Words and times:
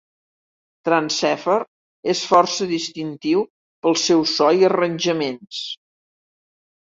"Trancefer" 0.87 1.57
és 2.13 2.21
força 2.29 2.67
distintiu 2.71 3.43
pel 3.85 3.99
seu 4.05 4.25
so 4.33 4.49
i 4.63 4.67
arranjaments. 4.71 5.63